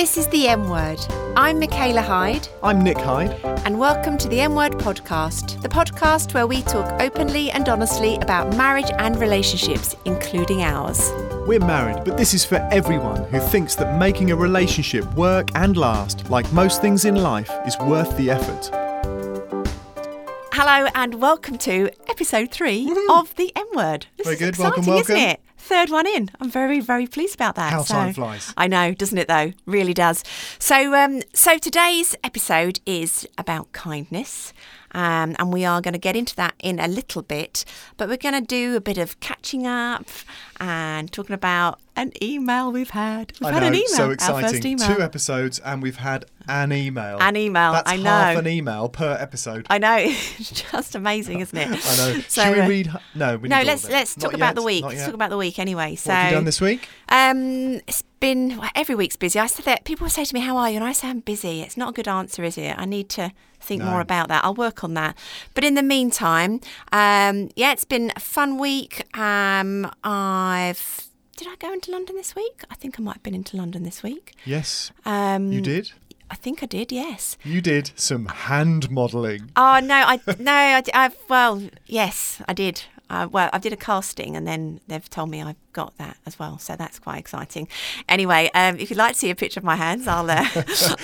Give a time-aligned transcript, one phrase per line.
[0.00, 0.98] This is the M Word.
[1.36, 3.38] I'm Michaela Hyde, I'm Nick Hyde.
[3.66, 8.16] and welcome to the M Word podcast, the podcast where we talk openly and honestly
[8.16, 11.10] about marriage and relationships, including ours.
[11.46, 15.76] We're married, but this is for everyone who thinks that making a relationship work and
[15.76, 18.70] last, like most things in life, is worth the effort.
[20.54, 24.06] Hello, and welcome to episode 3 of the M Word.
[24.16, 24.48] This Very good.
[24.48, 25.40] exciting, Welcome, isn't it?
[25.60, 26.30] Third one in.
[26.40, 27.70] I'm very, very pleased about that.
[27.70, 28.52] How time flies.
[28.56, 29.28] I know, doesn't it?
[29.28, 30.24] Though, really does.
[30.58, 34.52] So, um, so today's episode is about kindness,
[34.92, 37.64] um, and we are going to get into that in a little bit.
[37.96, 40.06] But we're going to do a bit of catching up
[40.58, 43.32] and talking about an email we've had.
[43.40, 43.86] We've I had know, an email.
[43.88, 44.50] so exciting.
[44.50, 44.94] first email.
[44.94, 47.18] Two episodes, and we've had an email.
[47.20, 48.40] An email, That's I half know.
[48.40, 49.66] an email per episode.
[49.70, 51.68] I know, it's just amazing, isn't it?
[51.86, 52.20] I know.
[52.28, 52.90] So, Should we uh, read?
[53.14, 54.84] No, we No, let's let's Not talk about the week.
[54.84, 55.96] Let's talk about the week anyway.
[55.96, 56.88] So, What have you done this week?
[57.08, 59.38] Um, it's been well, every week's busy.
[59.38, 61.62] I said that people say to me, "How are you?" And I say, "I'm busy."
[61.62, 62.74] It's not a good answer, is it?
[62.78, 63.90] I need to think No.
[63.90, 64.44] more about that.
[64.44, 65.16] I'll work on that.
[65.54, 66.60] But in the meantime,
[66.92, 69.04] um, yeah, it's been a fun week.
[69.18, 72.64] Um, I've did I go into London this week?
[72.70, 74.34] I think I might have been into London this week.
[74.44, 75.92] Yes, Um, you did.
[76.30, 76.92] I think I did.
[76.92, 77.36] Yes.
[77.42, 79.50] You did some hand modelling.
[79.56, 82.82] Oh no, I no, I, have well, yes, I did.
[83.10, 86.38] Uh, well, I did a casting, and then they've told me I've got that as
[86.38, 87.66] well, so that's quite exciting.
[88.08, 90.30] Anyway, um, if you'd like to see a picture of my hands, I'll.
[90.30, 90.46] Uh,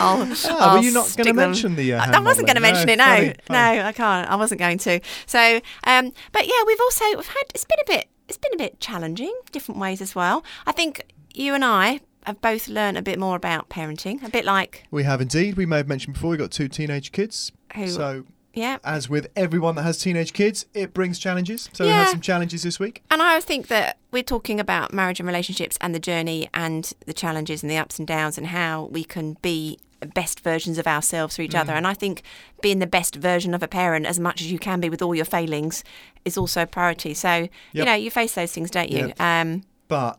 [0.01, 2.63] I'll Ah, were I'll you not gonna mention the, uh, I, I wasn't going to
[2.63, 2.97] mention No, it.
[2.99, 3.79] No, funny, funny.
[3.79, 4.31] no, I can't.
[4.31, 5.01] I wasn't going to.
[5.27, 7.43] So, um, but yeah, we've also we've had.
[7.55, 8.09] It's been a bit.
[8.29, 10.45] It's been a bit challenging, different ways as well.
[10.67, 11.03] I think
[11.35, 15.05] you and I have both learned a bit more about parenting, a bit like We
[15.05, 15.57] have indeed.
[15.57, 16.31] We may have mentioned before.
[16.31, 17.53] We got two teenage kids.
[17.75, 18.25] Who- So,
[18.57, 21.69] yeah, as with everyone that has teenage kids, it brings challenges.
[21.73, 23.03] So we had some challenges this week.
[23.11, 27.13] And I think that we're talking about marriage and relationships and the journey and the
[27.13, 29.79] challenges and the ups and downs and how we can be
[30.15, 31.73] best versions of ourselves for each other.
[31.73, 31.77] Mm.
[31.77, 32.23] And I think
[32.63, 35.15] being the best version of a parent as much as you can be with all
[35.15, 35.85] your failings
[36.25, 37.15] is also a priority.
[37.15, 39.13] So, you know, you face those things, don't you?
[39.19, 40.19] Um, But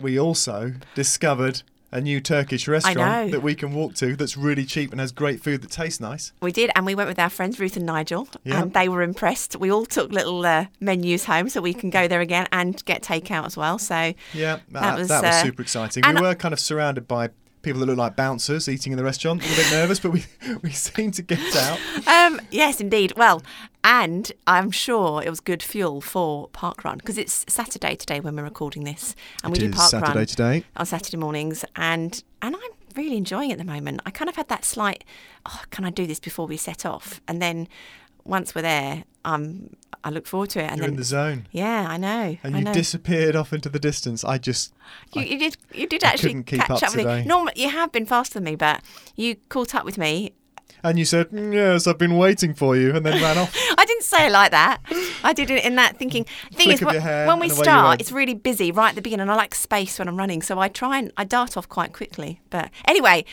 [0.00, 1.62] we also discovered
[1.92, 5.42] a new Turkish restaurant that we can walk to that's really cheap and has great
[5.42, 6.32] food that tastes nice.
[6.40, 8.62] we did, and we went with our friends Ruth and Nigel, Yeah.
[8.62, 9.56] and they were impressed.
[9.56, 13.02] We all took little uh, menus home so we can go there again and get
[13.02, 13.78] takeout as well.
[13.78, 16.04] So, Yeah, that, That that was, was, uh, super exciting.
[16.06, 17.30] We were kind of surrounded by
[17.62, 19.42] people that look like bouncers eating in the restaurant.
[19.44, 20.24] A little bit nervous, but we
[20.62, 21.78] we seemed to get out.
[22.06, 23.12] Um, yes, indeed.
[23.16, 23.42] Well,
[23.84, 28.36] and I'm sure it was good fuel for Park Run because it's Saturday today when
[28.36, 30.64] we're recording this, and It we do is Park Saturday Run today.
[30.76, 34.00] on Saturday mornings, and and I'm really enjoying it at the moment.
[34.04, 35.04] I kind of had that slight,
[35.46, 37.20] oh, can I do this before we set off?
[37.28, 37.68] And then
[38.24, 39.70] once we're there, um,
[40.02, 41.46] I look forward to it, and You're then in the zone.
[41.52, 42.72] yeah, I know, And I you know.
[42.72, 44.24] disappeared off into the distance.
[44.24, 44.72] I just
[45.12, 45.56] You, I- you did.
[45.74, 47.24] You did actually keep catch up up, with me.
[47.24, 48.82] Normally, you have been faster than me, but
[49.16, 50.32] you caught up with me
[50.82, 53.54] and you said, "Mm, "Yes, I've been waiting for you," and then ran off.
[53.78, 54.80] I didn't say it like that.
[55.22, 56.24] I did it in that thinking.
[56.52, 59.02] Thing is, hair when we and away you start, it's really busy right at the
[59.02, 59.22] beginning.
[59.22, 61.92] And I like space when I'm running, so I try and I dart off quite
[61.92, 62.40] quickly.
[62.48, 63.26] But anyway,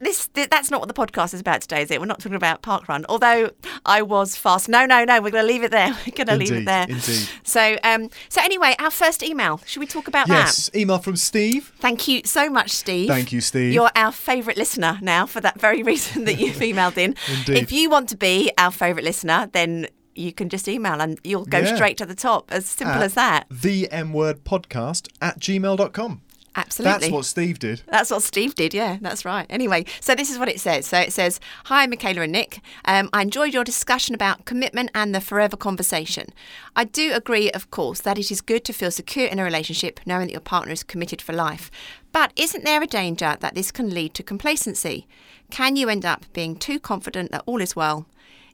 [0.00, 2.00] this, th that's not what the podcast is about today, is it?
[2.00, 3.04] We're not talking about park run.
[3.08, 3.50] Although
[3.84, 4.68] I was fast.
[4.68, 5.20] No, no, no.
[5.20, 5.88] We're going to leave it there.
[6.06, 6.86] We're going to leave it there.
[6.88, 7.28] indeed.
[7.42, 9.60] So, um, so anyway, our first email.
[9.66, 10.74] Should we talk about Yes, that?
[10.76, 10.82] Yes.
[10.82, 11.72] Email from Steve.
[11.78, 13.08] Thank you so much, Steve.
[13.08, 13.72] Thank you, Steve.
[13.72, 17.14] You're our favourite listener now for that very reason that you've emailed in.
[17.28, 17.56] Indeed.
[17.58, 21.44] If you want to be our favourite listener, then you can just email and you'll
[21.46, 21.74] go Yeah.
[21.76, 22.50] straight to the top.
[22.52, 23.46] As simple at as that.
[23.50, 26.20] The M word podcast at gmail.com.
[26.56, 27.00] Absolutely.
[27.00, 27.82] That's what Steve did.
[27.86, 29.46] That's what Steve did, yeah, that's right.
[29.48, 30.84] Anyway, so this is what it says.
[30.86, 32.60] So it says, Hi, Michaela and Nick.
[32.84, 36.26] Um, I enjoyed your discussion about commitment and the forever conversation.
[36.74, 40.00] I do agree, of course, that it is good to feel secure in a relationship
[40.04, 41.70] knowing that your partner is committed for life.
[42.12, 45.06] But isn't there a danger that this can lead to complacency?
[45.50, 48.06] Can you end up being too confident that all is well?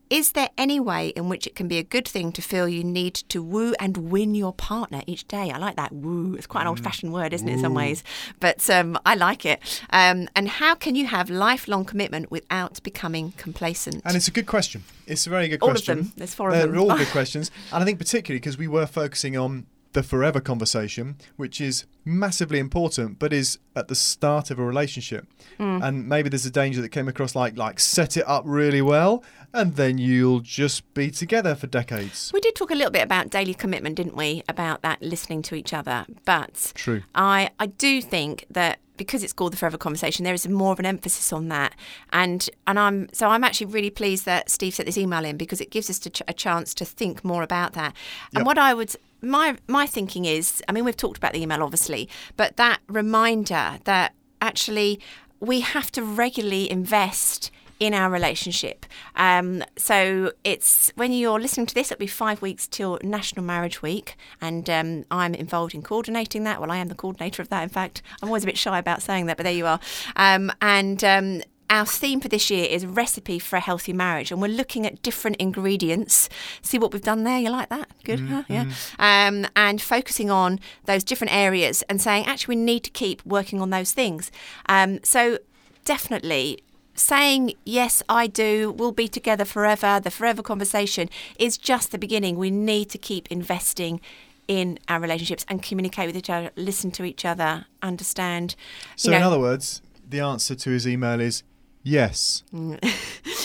[0.08, 2.84] Is there any way in which it can be a good thing to feel you
[2.84, 5.50] need to woo and win your partner each day?
[5.50, 6.34] I like that woo.
[6.34, 8.04] It's quite an old fashioned word, isn't it, in some ways?
[8.38, 9.60] But um, I like it.
[9.90, 14.02] Um, and how can you have lifelong commitment without becoming complacent?
[14.04, 14.84] And it's a good question.
[15.08, 15.98] It's a very good All of question.
[15.98, 16.12] them.
[16.16, 16.78] There's four of They're them.
[16.80, 17.50] all good questions.
[17.72, 19.66] And I think particularly because we were focusing on
[19.96, 25.26] the forever conversation, which is massively important, but is at the start of a relationship.
[25.56, 25.80] Hmm.
[25.82, 29.24] And maybe there's a danger that came across like like set it up really well,
[29.54, 32.30] and then you'll just be together for decades.
[32.34, 34.42] we did talk a little bit about daily commitment, didn't we?
[34.50, 36.04] About that listening to each other.
[36.26, 37.02] But True.
[37.14, 40.78] I, I do think that because it's called the Forever Conversation, there is more of
[40.78, 41.74] an emphasis on that.
[42.12, 45.60] And and I'm so I'm actually really pleased that Steve sent this email in because
[45.60, 47.94] it gives us a chance to think more about that.
[48.34, 48.46] And Yep.
[48.46, 52.08] what I would my my thinking is, I mean, we've talked about the email obviously,
[52.36, 55.00] but that reminder that actually
[55.40, 58.86] we have to regularly invest in our relationship.
[59.14, 63.82] Um, so it's when you're listening to this, it'll be five weeks till National Marriage
[63.82, 66.60] Week, and um, I'm involved in coordinating that.
[66.60, 67.62] Well, I am the coordinator of that.
[67.62, 69.80] In fact, I'm always a bit shy about saying that, but there you are.
[70.16, 74.40] Um, and um, our theme for this year is recipe for a healthy marriage, and
[74.40, 76.28] we're looking at different ingredients.
[76.62, 77.38] See what we've done there?
[77.38, 77.88] You like that?
[78.04, 78.44] Good, huh?
[78.48, 78.70] Yeah.
[78.98, 83.60] Um, and focusing on those different areas and saying, actually, we need to keep working
[83.60, 84.30] on those things.
[84.68, 85.38] Um, so
[85.84, 86.62] definitely
[86.96, 88.72] saying yes i do.
[88.72, 90.00] We'll be together forever.
[90.00, 91.08] The forever conversation
[91.38, 92.36] is just the beginning.
[92.36, 94.00] We need to keep investing
[94.48, 98.54] in our relationships and communicate with each other listen to each other understand.
[98.94, 101.42] So, you in other words, the answer to his email is
[101.82, 102.42] yes.
[102.54, 102.78] Mm.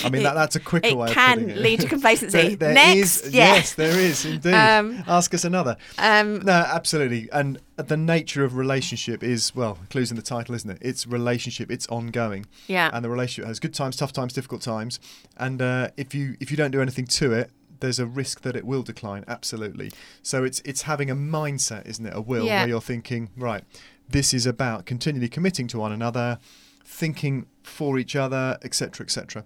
[0.06, 1.58] I mean, that, that's a quicker it way of can it.
[1.58, 2.56] lead to complacency.
[2.56, 3.54] There- there Next, is- yeah.
[3.56, 4.54] yes, there is indeed.
[4.54, 5.78] Um, Ask us another.
[5.98, 7.30] um, No, absolutely.
[7.32, 10.78] And the nature of relationship is, well, clues in the title, isn't it?
[10.82, 11.72] It's relationship.
[11.72, 12.46] It's ongoing.
[12.68, 15.00] yeah And the relationship has good times, tough times, difficult times.
[15.38, 17.50] And uh, if you if you don't do anything to it,
[17.80, 19.24] there's a risk that it will decline.
[19.28, 19.92] Absolutely.
[20.22, 22.14] So it's it's having a mindset, isn't it?
[22.16, 22.60] A will Yeah.
[22.62, 23.64] where you're thinking, right,
[24.08, 26.38] this is about continually committing to one another,
[26.86, 29.46] thinking for each other, etc., etc.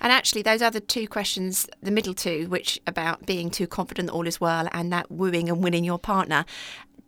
[0.00, 4.26] And actually, those other two questions, the middle two, which about being too confident all
[4.26, 6.44] is well, and that wooing and winning your partner.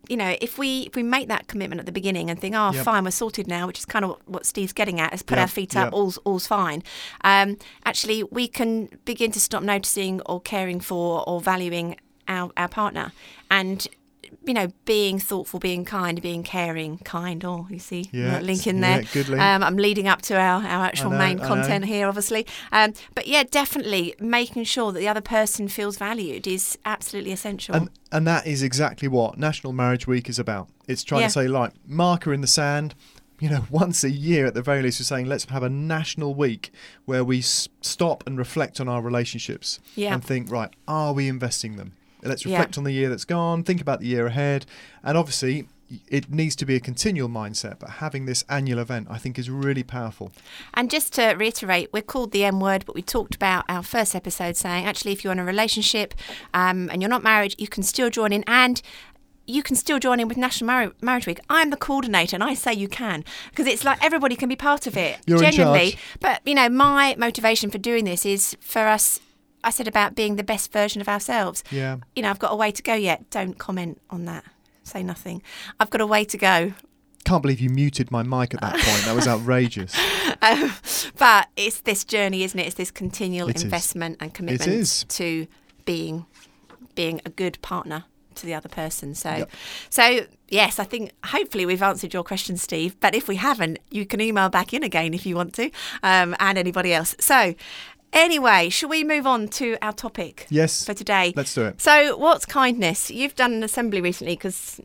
[0.07, 2.71] You know, if we if we make that commitment at the beginning and think, oh,
[2.73, 2.85] Yep.
[2.85, 5.41] fine, we're sorted now, which is kind of what Steve's getting at, is put Yep,
[5.41, 5.93] our feet up, yep.
[5.93, 6.83] all's all's fine.
[7.21, 11.95] Um, actually, we can begin to stop noticing or caring for or valuing
[12.27, 13.13] our our partner,
[13.49, 13.87] and
[14.45, 17.43] you know, being thoughtful, being kind, being caring, kind.
[17.43, 19.07] Or you see, Yeah, link in yeah, there.
[19.13, 19.41] good link.
[19.41, 22.45] Um, I'm leading up to our, our actual know, main content here, obviously.
[22.71, 27.75] Um, but yeah, definitely making sure that the other person feels valued is absolutely essential.
[27.75, 30.69] And and that is exactly what National Marriage Week is about.
[30.87, 31.27] It's trying Yeah.
[31.27, 32.95] to say, like, marker in the sand.
[33.41, 36.33] You know, once a year at the very least, we're saying let's have a national
[36.35, 36.71] week
[37.03, 40.13] where we s- stop and reflect on our relationships Yeah.
[40.13, 41.91] and think, right, are we investing them?
[42.25, 42.57] Let's Yeah.
[42.57, 44.65] reflect on the year that's gone, think about the year ahead,
[45.03, 45.67] and obviously.
[46.09, 49.51] It needs to be a continual mindset, but having this annual event, I think, is
[49.51, 50.31] really powerful.
[50.73, 54.15] And just to reiterate, we're called the M word, but we talked about our first
[54.15, 56.15] episode saying actually, if you're in a relationship
[56.55, 58.81] um, and you're not married, you can still join in and
[59.45, 61.39] you can still join in with National Mar- Marriage Week.
[61.51, 64.87] I'm the coordinator, and I say you can because it's like everybody can be part
[64.87, 65.19] of it.
[65.27, 65.99] You're in genuinely.
[66.19, 69.19] But you know, my motivation for doing this is for us.
[69.65, 71.63] I said about being the best version of ourselves.
[71.71, 71.97] Yeah.
[72.15, 73.29] You know, I've got a way to go yet.
[73.31, 74.45] Don't comment on that.
[74.83, 75.41] Say nothing.
[75.79, 76.73] I've got a way to go.
[77.25, 79.03] Can't believe you muted my mic at that point.
[79.05, 79.93] That was outrageous.
[80.41, 80.73] Um,
[81.17, 82.67] but it's this journey, isn't it?
[82.67, 83.63] It's this continual It is.
[83.63, 85.05] investment and commitment is.
[85.09, 85.47] to
[85.85, 86.25] being
[86.93, 88.03] being a good partner
[88.35, 89.15] to the other person.
[89.15, 89.51] So, Yep.
[89.89, 92.99] so yes, I think hopefully we've answered your question, Steve.
[92.99, 95.71] But if we haven't, you can email back in again if you want to,
[96.03, 97.15] um, and anybody else.
[97.19, 97.55] So.
[98.15, 100.85] Anyway, shall we move on to our topic Yes.
[100.85, 101.33] for today?
[101.35, 101.81] Let's do it.
[101.81, 103.11] So, what's kindness?
[103.11, 104.79] You've done an assembly recently because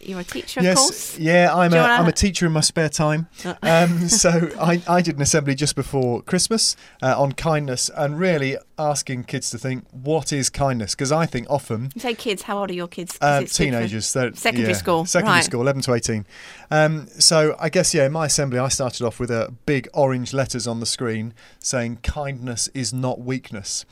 [0.00, 1.18] you're a teacher, of yes, course.
[1.18, 2.00] yeah, I'm a, Uh.
[2.00, 3.28] am a teacher in my spare time.
[3.62, 8.56] Um, so I, I did an assembly just before Christmas uh, on kindness and really
[8.78, 10.94] asking kids to think, what is kindness?
[10.94, 12.42] Because I think often You say kids.
[12.42, 13.16] How old are your kids?
[13.20, 15.44] uh, it's teenagers, Secondary yeah, school, secondary right.
[15.44, 16.26] school, 11 to 18.
[16.70, 20.32] Um, so I guess, yeah, in my assembly, I started off with a big orange
[20.34, 23.84] letters on the screen saying, kindness is not weakness.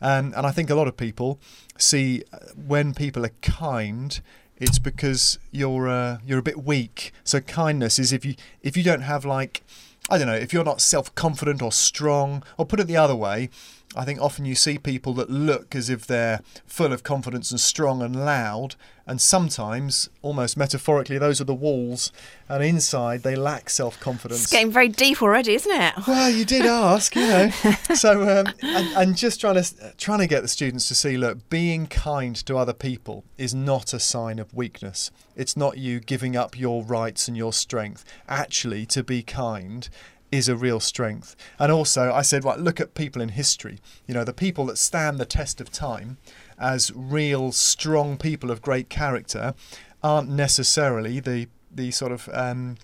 [0.00, 1.38] Um, and I think a lot of people
[1.78, 4.20] see uh, when people are kind,
[4.62, 7.12] it's because you're uh, you're a bit weak.
[7.24, 9.62] So kindness is if you if you don't have like
[10.08, 13.16] I don't know if you're not self confident or strong, or put it the other
[13.16, 13.50] way,
[13.94, 17.60] I think often you see people that look as if they're full of confidence and
[17.60, 22.12] strong and loud, and sometimes, almost metaphorically, those are the walls,
[22.48, 24.44] and inside they lack self confidence.
[24.44, 25.94] It's getting very deep already, isn't it?
[26.06, 27.50] Well, you did ask, you know.
[27.94, 31.48] So, um, and, and just trying to trying to get the students to see, look,
[31.50, 35.10] being kind to other people is not a sign of weakness.
[35.34, 38.04] It's not you giving up your rights and your strength.
[38.28, 39.88] Actually, to be kind
[40.32, 41.36] is a real strength.
[41.58, 43.78] And also, I said, right, look at people in history.
[44.08, 46.16] You know, the people that stand the test of time
[46.58, 49.54] as real strong people of great character
[50.02, 52.76] aren't necessarily the the sort of um,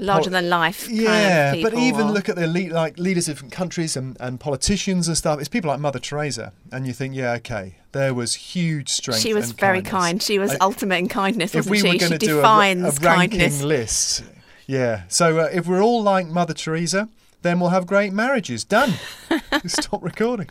[0.00, 0.86] Larger than life.
[0.86, 3.96] kind of yeah, but even or- look at the le- like leaders of different countries
[3.96, 5.40] and, and politicians and stuff.
[5.40, 9.20] It's people like Mother Teresa, and you think, yeah, okay, there was huge strength.
[9.20, 9.90] She was very kindness.
[9.90, 10.22] kind.
[10.22, 11.86] She was ultimate in kindness, If wasn't we she?
[11.88, 13.62] were she going to do a, defines a ranking kindness.
[13.62, 14.24] list,
[14.68, 15.02] yeah.
[15.08, 17.08] So uh, if we're all like Mother Teresa,
[17.42, 18.62] then we'll have great marriages.
[18.64, 18.92] Done.
[19.66, 20.50] Stop recording.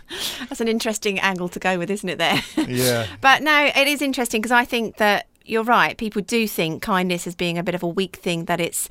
[0.50, 2.18] That's an interesting angle to go with, isn't it?
[2.18, 2.42] There.
[2.68, 3.08] Yeah.
[3.22, 5.98] But no, it is interesting because I think that you're right.
[5.98, 8.90] People do think kindness as being a bit of a weak thing, that it's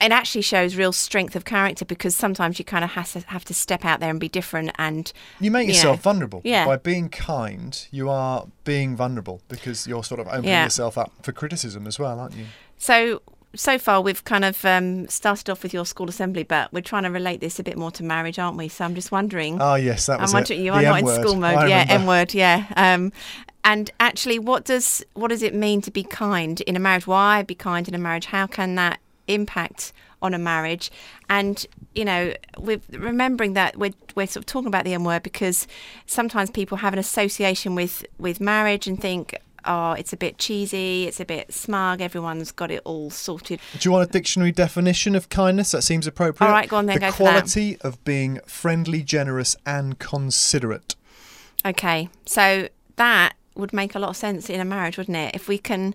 [0.00, 3.44] it actually shows real strength of character because sometimes you kind of has to have
[3.46, 6.40] to step out there and be different and You make you yourself know, vulnerable.
[6.44, 6.66] Yeah.
[6.66, 10.64] By being kind, you are being vulnerable because you're sort of opening Yeah.
[10.64, 12.46] yourself up for criticism as well, aren't you?
[12.76, 13.22] So
[13.54, 17.04] so far we've kind of um, started off with your school assembly, but we're trying
[17.04, 18.68] to relate this a bit more to marriage, aren't we?
[18.68, 19.60] So I'm just wondering.
[19.60, 20.40] Oh yes, that was I'm it.
[20.40, 21.86] wondering you The are not in school mode, I yeah.
[21.88, 22.66] M word, yeah.
[22.76, 23.12] Um,
[23.64, 27.06] and actually, what does what does it mean to be kind in a marriage?
[27.06, 28.26] Why be kind in a marriage?
[28.26, 30.90] How can that impact on a marriage?
[31.28, 35.22] And you know, with remembering that we're we're sort of talking about the M word
[35.22, 35.66] because
[36.06, 39.34] sometimes people have an association with with marriage and think.
[39.64, 41.06] Oh, it's a bit cheesy.
[41.06, 42.00] It's a bit smug.
[42.00, 43.60] Everyone's got it all sorted.
[43.78, 45.72] Do you want a dictionary definition of kindness?
[45.72, 46.48] That seems appropriate.
[46.48, 47.30] All right, go on then, The go for that.
[47.32, 50.94] quality of being friendly, generous, and considerate.
[51.66, 55.34] Okay, so that would make a lot of sense in a marriage, wouldn't it?
[55.34, 55.94] If we can,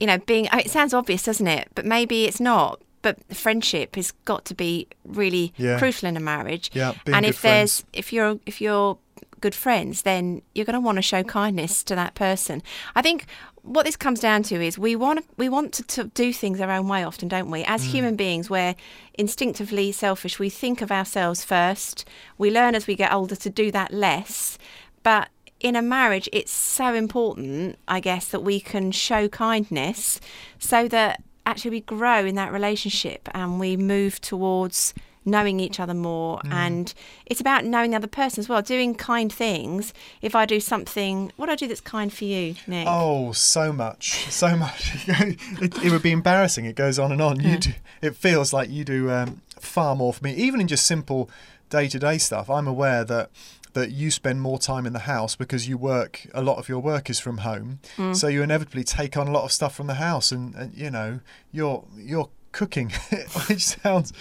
[0.00, 1.68] you know, being oh, it sounds obvious, doesn't it?
[1.74, 2.80] But maybe it's not.
[3.02, 5.78] But friendship has got to be really Yeah.
[5.78, 6.70] crucial in a marriage.
[6.74, 8.98] Yeah, being and if there's if you're if you're
[9.44, 12.62] good friends, then you're going to want to show kindness to that person.
[12.94, 13.26] I think
[13.60, 16.70] what this comes down to is we want we want to, to do things our
[16.70, 17.62] own way often, don't we?
[17.62, 17.68] Mm.
[17.68, 18.74] As human beings, we're
[19.18, 20.38] instinctively selfish.
[20.38, 22.08] We think of ourselves first.
[22.38, 24.56] We learn as we get older to do that less.
[25.02, 25.28] But
[25.60, 30.20] in a marriage, it's so important, I guess, that we can show kindness
[30.58, 34.94] so that actually we grow in that relationship and we move towards
[35.24, 36.92] knowing each other more and
[37.26, 41.32] it's about knowing the other person as well doing kind things if i do something
[41.36, 44.92] what do i do that's kind for you nick Oh, so much, so much.
[45.08, 46.64] it, it would be embarrassing.
[46.66, 47.40] It goes on and on.
[47.40, 47.72] You do.
[48.02, 51.30] It feels like you do um, far more for me, even in just simple
[51.70, 52.50] day-to-day stuff.
[52.50, 53.30] I'm aware that
[53.72, 56.26] that you spend more time in the house because you work.
[56.34, 58.14] A lot of your work is from home, Mm.
[58.14, 60.90] so you inevitably take on a lot of stuff from the house, and, and you
[60.90, 61.20] know
[61.52, 62.90] you're you're cooking,
[63.48, 64.12] which sounds.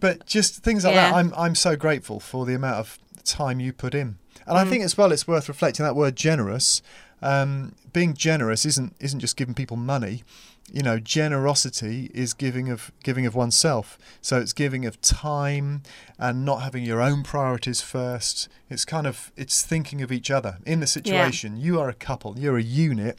[0.00, 1.14] But just things like that.
[1.14, 4.60] I'm I'm so grateful for the amount of time you put in, and Mm.
[4.60, 6.82] I think as well it's worth reflecting that word generous.
[7.22, 10.24] Um, being generous isn't isn't just giving people money.
[10.72, 13.98] You know, generosity is giving of giving of oneself.
[14.22, 15.82] So it's giving of time
[16.18, 18.48] and not having your own priorities first.
[18.70, 21.56] It's kind of it's thinking of each other in the situation.
[21.58, 22.38] You are a couple.
[22.38, 23.18] You're a unit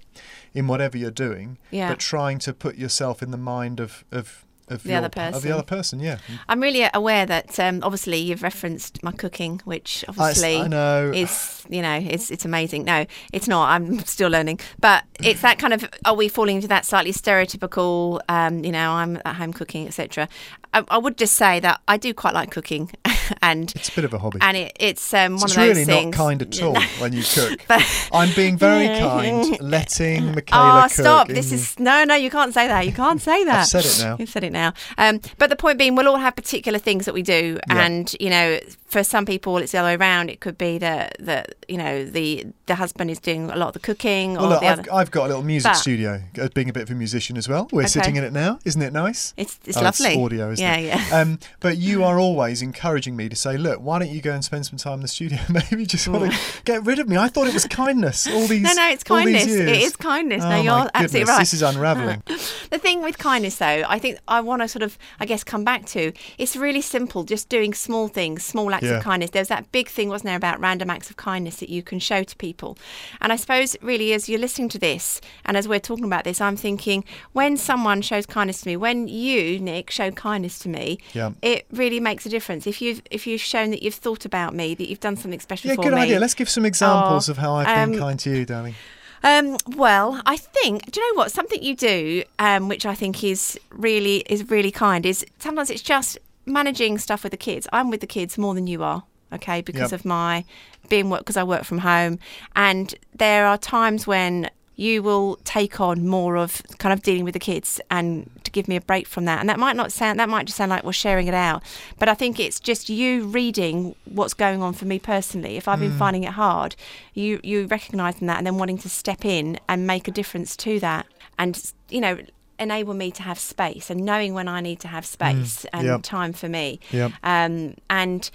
[0.54, 1.90] in whatever you're doing, Yeah.
[1.90, 5.12] but trying to put yourself in the mind of of of The your, other of
[5.14, 5.52] the person.
[5.52, 6.00] other person.
[6.00, 6.18] Yeah,
[6.48, 11.12] i'm really aware that um, obviously you've referenced my cooking which I, obviously I know.
[11.14, 15.60] is you know it's it's amazing no it's not i'm still learning but it's that
[15.60, 19.54] kind of are we falling into that slightly stereotypical um you know i'm at home
[19.54, 20.28] cooking etc
[20.74, 22.90] I, I would just say that i do quite like cooking
[23.42, 24.40] and It's a bit of a hobby.
[24.42, 27.14] and it, it's um one it's of those really things not kind at all when
[27.14, 27.60] you cook.
[27.68, 30.92] but I'm being very kind, letting Michaela cook.
[31.00, 31.28] Oh, stop!
[31.28, 32.16] This in- is no, no.
[32.16, 32.86] You can't say that.
[32.86, 33.62] You can't say that.
[33.62, 34.16] I've said it now.
[34.20, 34.74] You've said it now.
[34.98, 37.86] Um, but the point being, we'll all have particular things that we do, Yeah.
[37.86, 40.30] and you know, for some people, it's the other way around.
[40.30, 43.74] It could be that that you know the the husband is doing a lot of
[43.74, 44.94] the cooking, Well, or look, the I've, other.
[44.94, 46.22] I've got a little music But- studio.
[46.40, 47.90] uh, Being a bit of a musician as well, we're Okay.
[47.90, 48.60] sitting in it now.
[48.66, 49.34] Isn't it nice?
[49.38, 50.22] It's it's Oh, lovely.
[50.24, 50.78] audio, isn't yeah,
[51.10, 51.20] yeah.
[51.20, 54.44] Um, but you are always encouraging me to say, look, why don't you go and
[54.44, 55.40] spend some time in the studio?
[55.50, 57.18] Maybe you just want to get rid of me.
[57.18, 58.28] I thought it was kindness.
[58.28, 59.46] All these No, no, it's kindness.
[59.46, 60.44] It is kindness.
[60.44, 61.40] Oh, no, my you're absolutely right.
[61.40, 62.24] This is unraveling.
[62.70, 65.64] The thing with kindness, though, I think I want to sort of, I guess, come
[65.64, 68.98] back to it's really simple, just doing small things, small acts Yeah.
[68.98, 69.30] of kindness.
[69.30, 72.24] There's that big thing, wasn't there, about random acts of kindness that you can show
[72.24, 72.78] to people.
[73.22, 76.42] And I suppose, really, as you're listening to this and as we're talking about this,
[76.42, 77.04] I'm thinking
[77.34, 81.32] when someone shows kindness to me, when you, Nick, show kindness to me, Yeah.
[81.42, 82.66] it really makes a difference.
[82.68, 85.70] If you've if you've shown that you've thought about me, that you've done something special
[85.70, 86.20] Yeah, for good idea.
[86.20, 88.76] Let's give some examples Oh, of how I've been um, kind to you, darling.
[89.24, 90.92] Um, well, I think.
[90.92, 91.32] Do you know what?
[91.32, 95.82] Something you do, um, which I think is really is really kind, is sometimes it's
[95.82, 97.68] just managing stuff with the kids.
[97.72, 99.04] I'm with the kids more than you are.
[99.32, 100.02] Okay, because Yep.
[100.02, 100.44] of my
[100.90, 102.20] being work because I work from home,
[102.56, 107.34] and there are times when you will take on more of kind of dealing with
[107.34, 109.40] the kids and to give me a break from that.
[109.40, 111.62] And that might not sound that might just sound like we're sharing it out
[112.00, 115.58] but i think it's just you reading what's going on for me personally.
[115.58, 116.76] If i've been finding it hard
[117.14, 120.80] you you recognizing that and then wanting to step in and make a difference to
[120.80, 121.06] that
[121.38, 122.18] and you know
[122.60, 126.02] enable me to have space and knowing when i need to have space and Yep.
[126.04, 126.80] time for me.
[126.92, 127.12] Yep.
[127.24, 128.30] um, and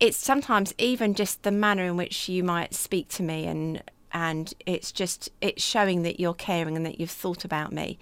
[0.00, 3.82] it's sometimes even just the manner in which you might speak to me and
[4.14, 7.98] and it's just it's showing that you're caring and that you've thought about me.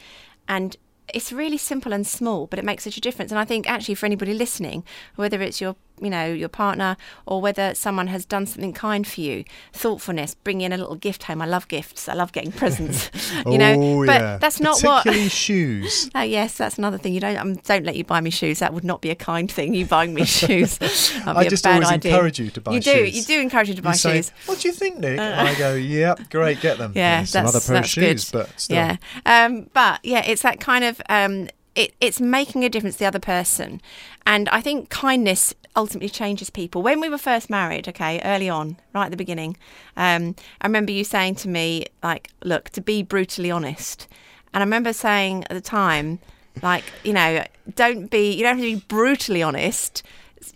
[0.47, 0.76] And
[1.12, 3.33] it's really simple and small but it makes such a difference.
[3.33, 4.85] And i think actually for anybody listening
[5.16, 9.21] whether it's your you know, your partner, or whether someone has done something kind for
[9.21, 9.44] you.
[9.73, 11.40] Thoughtfulness, bring in a little gift home.
[11.40, 12.09] I love gifts.
[12.09, 13.11] I love getting presents.
[13.47, 14.38] you know, oh, but yeah.
[14.38, 15.04] that's not what.
[15.04, 16.11] Particularly shoes.
[16.14, 17.14] Oh yes, that's another thing.
[17.14, 18.59] You don't um, don't let you buy me shoes.
[18.59, 19.75] That would not be a kind thing.
[19.75, 20.78] You buying me shoes.
[21.26, 22.12] I just always idea.
[22.12, 22.87] encourage you to buy shoes.
[22.87, 22.99] you do.
[23.06, 23.16] shoes.
[23.16, 24.30] You do encourage you to buy You say, shoes.
[24.30, 25.18] Uh, What do you think, Nick?
[25.18, 26.92] I go, yep, great, get them.
[26.94, 28.38] Yeah, some that's, other pair of shoes, good.
[28.38, 28.76] but still.
[28.76, 33.00] Yeah, um, but yeah, it's that kind of um, it, it's making a difference to
[33.00, 33.80] the other person,
[34.26, 36.83] and I think kindness ultimately changes people.
[36.83, 39.57] When we were first married, okay, early on, right at the beginning,
[39.97, 44.07] um, I remember you saying to me like, "Look, to be brutally honest,"
[44.52, 46.19] and I remember saying at the time,
[46.62, 50.02] like, you know, don't be, you don't have to be brutally honest.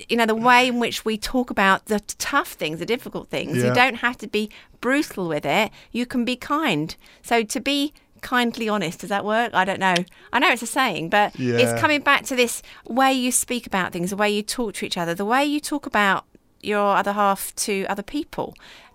[0.09, 3.59] You know, the way in which we talk about the tough things, the difficult things,
[3.59, 3.69] Yeah.
[3.69, 5.71] you don't have to be brutal with it.
[5.93, 6.95] You can be kind.
[7.23, 7.95] So to be
[8.27, 9.51] kindly honest, does that work?
[9.55, 9.99] I don't know.
[10.33, 11.59] I know it's a saying, but Yeah.
[11.61, 12.61] it's coming back to this
[13.01, 15.61] way you speak about things, the way you talk to each other, the way you
[15.61, 16.25] talk about
[16.61, 18.49] your other half to other people.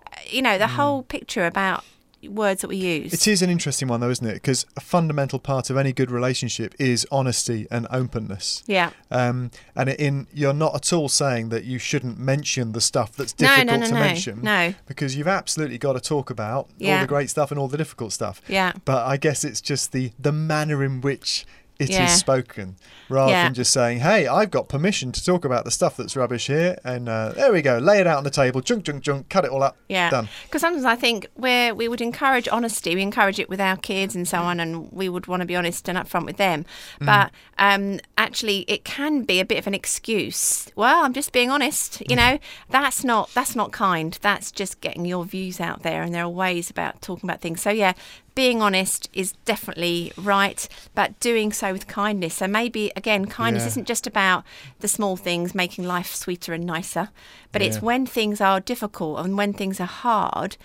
[0.06, 1.80] Uh, You know, the whole picture about
[2.28, 3.12] words that we use.
[3.12, 4.34] It is an interesting one, though, isn't it?
[4.34, 8.62] Because a fundamental part of any good relationship is honesty and openness.
[8.66, 8.90] yeah.
[9.10, 13.32] Um, and in you're not at all saying that you shouldn't mention the stuff that's
[13.32, 14.00] difficult no, no, to no.
[14.00, 14.42] mention.
[14.42, 14.74] No.
[14.86, 18.12] Because you've absolutely got to talk about all the great stuff and all the difficult
[18.12, 18.40] stuff.
[18.48, 18.72] Yeah.
[18.84, 21.46] But I guess it's just the the manner in which
[21.90, 22.06] it is Yeah.
[22.06, 22.76] spoken,
[23.08, 23.44] rather Yeah.
[23.44, 26.78] than just saying, "Hey, I've got permission to talk about the stuff that's rubbish here,"
[26.84, 29.44] and uh, there we go, lay it out on the table, junk, junk, junk, cut
[29.44, 30.10] it all up, Yeah.
[30.10, 30.28] done.
[30.44, 34.14] Because sometimes I think where we would encourage honesty, we encourage it with our kids
[34.14, 36.64] and so on, and we would want to be honest and upfront with them.
[37.00, 37.06] Mm.
[37.06, 40.68] But um, actually, it can be a bit of an excuse.
[40.76, 42.00] Well, I'm just being honest.
[42.00, 42.10] Mm.
[42.10, 42.38] You know,
[42.70, 44.18] that's not that's not kind.
[44.22, 47.60] That's just getting your views out there, and there are ways about talking about things.
[47.62, 47.92] So yeah.
[48.34, 52.34] Being honest is definitely right, but doing so with kindness.
[52.34, 53.68] So maybe again, kindness Yeah.
[53.68, 54.42] isn't just about
[54.80, 57.10] the small things making life sweeter and nicer,
[57.52, 60.56] but it's when things are difficult and when things are hard,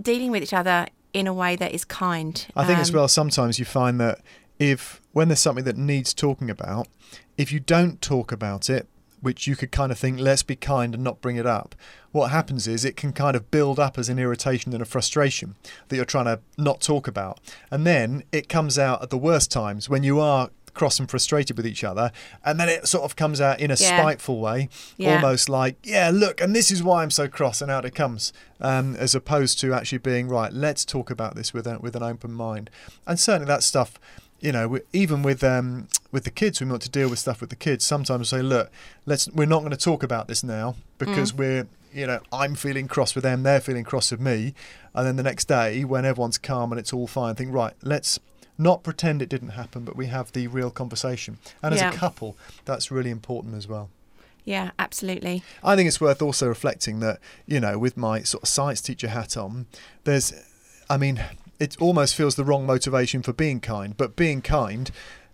[0.00, 2.46] dealing with each other in a way that is kind.
[2.56, 4.18] I think as Um, well, sometimes you find that
[4.58, 6.88] if when there's something that needs talking about,
[7.36, 8.88] if you don't talk about it,
[9.20, 11.74] which you could kind of think, let's be kind and not bring it up.
[12.12, 15.54] What happens is it can kind of build up as an irritation and a frustration
[15.88, 17.38] that you're trying to not talk about.
[17.70, 21.56] And then it comes out at the worst times when you are cross and frustrated
[21.56, 22.12] with each other.
[22.44, 23.98] And then it sort of comes out in a Yeah.
[24.00, 25.16] spiteful way, Yeah.
[25.16, 28.32] almost like, yeah, look, and this is why I'm so cross, and out it comes,
[28.60, 32.04] um, as opposed to actually being, right, let's talk about this with, a, with an
[32.04, 32.70] open mind.
[33.04, 33.98] And certainly that stuff
[34.40, 37.40] you know, we- even with um, with the kids, we want to deal with stuff
[37.40, 37.84] with the kids.
[37.84, 38.70] Sometimes say, look,
[39.06, 42.88] let's we're not going to talk about this now because we're you know I'm feeling
[42.88, 44.54] cross with them, they're feeling cross with me,
[44.94, 48.18] and then the next day when everyone's calm and it's all fine, think right, let's
[48.58, 51.38] not pretend it didn't happen, but we have the real conversation.
[51.62, 53.88] And as a couple, that's really important as well.
[54.44, 55.42] yeah, absolutely.
[55.64, 59.08] I think it's worth also reflecting that, you know, with my sort of science teacher
[59.08, 59.64] hat on,
[60.04, 60.32] there's,
[60.90, 61.22] I mean,
[61.60, 64.90] it almost feels the wrong motivation for being kind, but being kind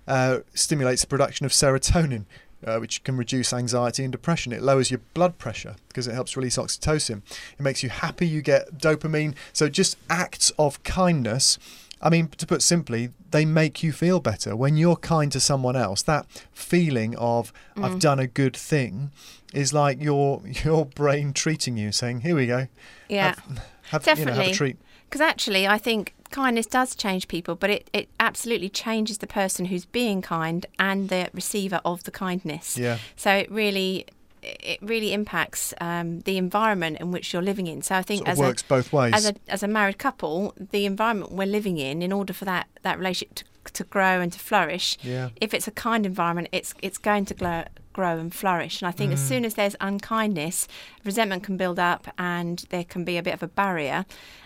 [0.07, 2.25] uh, stimulates the production of serotonin,
[2.67, 4.53] uh, which can reduce anxiety and depression.
[4.53, 7.23] It lowers your blood pressure because it helps release oxytocin.
[7.59, 9.35] It makes you happy, you get dopamine.
[9.53, 11.59] So just acts of kindness.
[12.03, 14.55] I mean, to put simply, they make you feel better.
[14.55, 19.13] When you're kind to someone else, that feeling of I've done a good thing
[19.55, 22.67] is like your your brain treating you, saying, "Here we go,
[23.09, 23.29] Yeah.
[23.29, 23.61] have you know,
[23.91, 24.51] have Definitely.
[24.51, 24.77] a treat."
[25.09, 29.67] Because actually, I think kindness does change people, but it, it absolutely changes the person
[29.67, 32.77] who's being kind and the receiver of the kindness.
[32.79, 32.99] Yeah.
[33.17, 34.07] So it really
[34.43, 37.83] it really impacts um, the environment in which you're living in.
[37.83, 39.13] So I think Sort as works a both ways.
[39.15, 42.69] as a as a married couple, the environment we're living in, in order for that
[42.83, 43.35] that relationship
[43.65, 45.31] to, to grow and to flourish, Yeah.
[45.41, 48.81] if it's a kind environment, it's it's going to grow, grow and flourish.
[48.81, 49.29] And I think as Mm.
[49.29, 50.69] soon as there's unkindness,
[51.05, 54.05] resentment can build up, and there can be a bit of a barrier.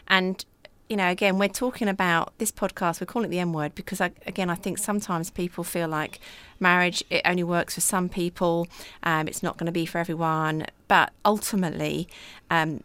[0.09, 0.45] And
[0.91, 3.01] you know, again, we're talking about this podcast.
[3.01, 6.19] We're calling it the M word because, I, again, I think sometimes people feel like
[6.59, 8.67] marriage it only works for some people.
[9.05, 10.67] Um, it's not going to be for everyone.
[10.89, 12.09] But ultimately,
[12.51, 12.83] um,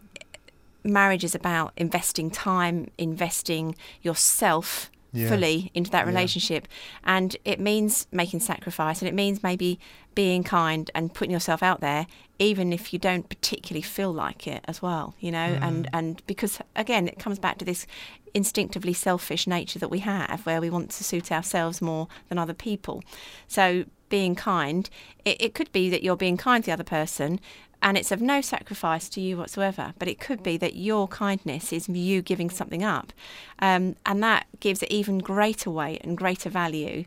[0.84, 5.28] marriage is about investing time, investing yourself Yeah.
[5.30, 6.12] fully into that Yeah.
[6.14, 6.68] relationship.
[7.04, 9.80] And it means making sacrifice and it means maybe
[10.16, 12.08] being kind and putting yourself out there,
[12.40, 15.68] even if you don't particularly feel like it as well, you know, Mm.
[15.68, 17.86] and, and because again, it comes back to this
[18.34, 22.54] instinctively selfish nature that we have where we want to suit ourselves more than other
[22.54, 23.04] people.
[23.48, 24.90] So being kind,
[25.24, 27.40] it, it could be that you're being kind to the other person
[27.82, 29.94] and it's of no sacrifice to you whatsoever.
[30.00, 33.14] But it could be that your kindness is you giving something up,
[33.60, 37.06] um, and that gives it even greater weight and greater value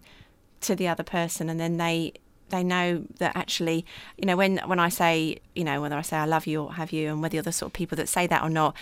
[0.60, 2.12] to the other person, and then they
[2.50, 3.84] they know that actually,
[4.16, 6.74] you know, when when I say, you know, whether I say I love you or
[6.74, 8.74] have you, and whether you're the sort of people that say that or not,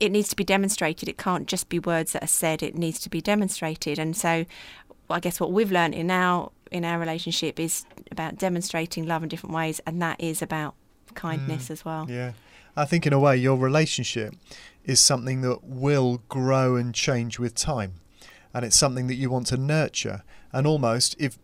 [0.00, 1.08] it needs to be demonstrated.
[1.08, 2.62] It can't just be words that are said.
[2.62, 3.98] It needs to be demonstrated.
[3.98, 4.44] And so,
[5.08, 9.28] I guess what we've learned in our in our relationship is about demonstrating love in
[9.28, 10.74] different ways, and that is about
[11.14, 11.70] kindness mm.
[11.70, 12.06] as well.
[12.08, 12.32] Yeah.
[12.76, 14.34] I think in a way your relationship
[14.84, 17.94] is something that will grow and change with time.
[18.52, 20.22] And it's something that you want to nurture.
[20.52, 21.38] And almost if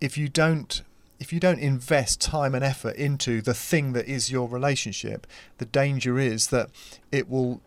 [0.00, 0.82] if you don't
[1.20, 5.26] if you don't invest time and effort into the thing that is your relationship,
[5.58, 6.70] the danger is that
[7.10, 7.60] it will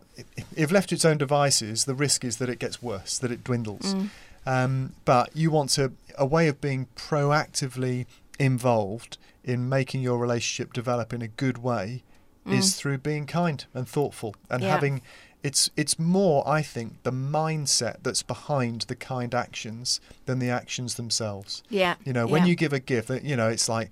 [0.56, 3.42] if left to its own devices, the risk is that it gets worse, that it
[3.44, 3.94] dwindles.
[3.94, 4.08] Mm.
[4.44, 8.06] Um, but you want to a way of being proactively
[8.38, 12.02] involved in making your relationship develop in a good way
[12.46, 14.66] is through being kind and thoughtful and Mm.
[14.66, 14.72] Yeah.
[14.72, 15.02] having
[15.44, 20.94] it's it's more I think the mindset that's behind the kind actions than the actions
[20.94, 21.62] themselves.
[21.68, 21.96] Yeah.
[22.04, 22.48] You know, when yeah.
[22.50, 23.90] you give a gift, you know, it's like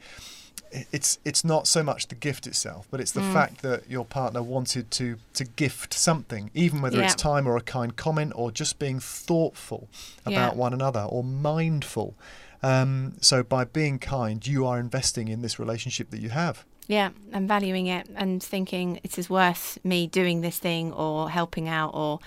[0.92, 3.32] it's it's not so much the gift itself, but it's the Mm.
[3.32, 7.60] fact that your partner wanted to to gift something, even whether it's time or a
[7.62, 9.88] kind comment or just being thoughtful
[10.26, 10.36] Yeah.
[10.36, 12.14] about one another or mindful.
[12.62, 16.64] Um, so by being kind, you are investing in this relationship that you have.
[16.90, 21.68] Yeah, and valuing it and thinking it is worth me doing this thing or helping
[21.68, 22.18] out or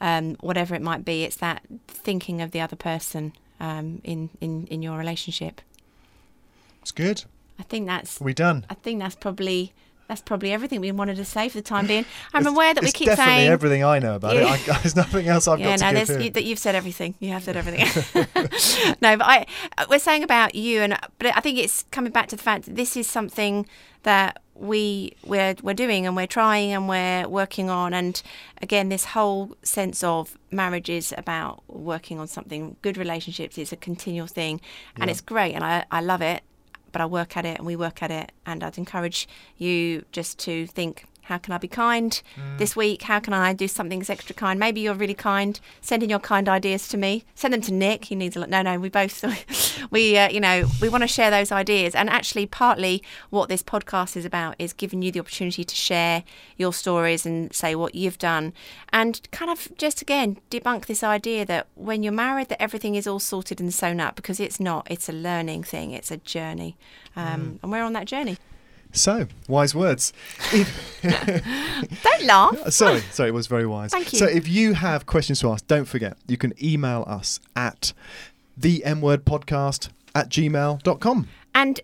[0.00, 1.24] um, whatever it might be.
[1.24, 5.60] It's that thinking of the other person um, in, in, in your relationship.
[6.82, 7.24] It's good.
[7.58, 8.64] I think that's Are we done?
[8.70, 9.72] I think that's probably
[10.12, 12.04] that's probably everything we wanted to say for the time being.
[12.34, 14.54] I'm It's- aware that we keep definitely saying everything I know about Yeah.
[14.54, 14.68] it.
[14.68, 17.14] I, there's nothing else I've yeah, got no, to give you, that you've said everything.
[17.18, 17.86] You have said everything.
[19.00, 19.46] no, but I,
[19.88, 22.76] we're saying about you, and but I think it's coming back to the fact that
[22.76, 23.66] this is something
[24.02, 27.94] that we we're we're doing and we're trying and we're working on.
[27.94, 28.20] And
[28.60, 32.76] again, this whole sense of marriage is about working on something.
[32.82, 34.60] Good relationships is a continual thing,
[34.96, 35.12] and Yeah.
[35.12, 36.42] it's great, and I I love it.
[36.92, 39.26] But I work at it, and we work at it, and I'd encourage
[39.56, 42.58] you just to think how can I be kind Mm.
[42.58, 43.02] this week?
[43.02, 44.58] How can I do something that's extra kind?
[44.58, 45.58] Maybe you're really kind.
[45.80, 47.24] Send in your kind ideas to me.
[47.34, 48.06] Send them to Nick.
[48.06, 48.48] He needs a lot.
[48.50, 49.24] No, no, we both,
[49.90, 51.94] we, uh, you know, we want to share those ideas.
[51.94, 56.24] And actually, partly what this podcast is about is giving you the opportunity to share
[56.56, 58.52] your stories and say what you've done,
[58.92, 63.06] and kind of just again debunk this idea that when you're married, that everything is
[63.06, 64.86] all sorted and sewn up because it's not.
[64.90, 65.92] It's a learning thing.
[65.92, 66.76] It's a journey,
[67.16, 67.34] Mm.
[67.34, 68.36] um, and we're on that journey.
[68.92, 70.12] So, wise words.
[71.02, 72.56] Don't laugh.
[72.70, 73.90] sorry, sorry, it was very wise.
[73.90, 74.18] Thank you.
[74.18, 77.92] So, if you have questions to ask, don't forget, you can email us at
[78.56, 81.28] the M word podcast at gmail.com.
[81.54, 81.80] And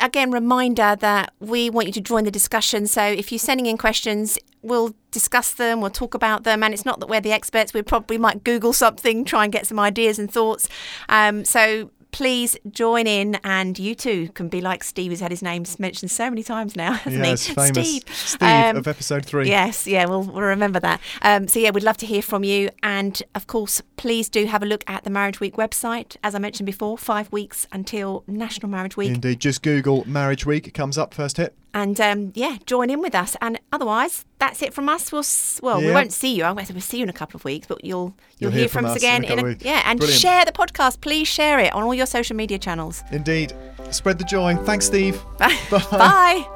[0.00, 2.86] again, reminder that we want you to join the discussion.
[2.86, 6.62] So if you're sending in questions, we'll discuss them, we'll talk about them.
[6.62, 9.66] And it's not that we're the experts, we probably might Google something, try and get
[9.66, 10.68] some ideas and thoughts.
[11.08, 15.42] Um, so please join in, and you too can be like Steve, who's had his
[15.42, 17.54] name mentioned so many times now, hasn't Yes, he?
[17.54, 17.88] famous.
[17.88, 18.04] Steve.
[18.14, 19.48] Steve Um, of episode three.
[19.48, 21.00] Yes, yeah, we'll, we'll remember that.
[21.22, 22.70] Um, so, yeah, we'd love to hear from you.
[22.84, 26.16] And of course, please do have a look at the Marriage Week website.
[26.22, 29.08] As I mentioned before, five weeks until National Marriage Week.
[29.14, 30.68] Indeed, just Google marriage week.
[30.68, 31.56] It comes up first hit.
[31.74, 33.36] And um, yeah, join in with us.
[33.42, 35.10] And otherwise, that's it from us.
[35.12, 35.24] We'll
[35.60, 35.94] well, we Yeah.
[35.94, 36.44] won't see you.
[36.44, 38.84] I'm going to see you in a couple of weeks, but you'll you'll, hear, from,
[38.84, 39.24] us again.
[39.24, 39.64] in a of weeks.
[39.64, 40.20] yeah, and Brilliant.
[40.20, 41.00] share the podcast.
[41.00, 43.02] Please share it on all your social media channels.
[43.10, 43.52] Indeed.
[43.90, 44.56] Spread the joy.
[44.64, 45.20] Thanks, Steve.
[45.38, 45.58] Bye.
[45.70, 46.46] Bye.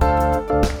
[0.00, 0.80] Bye.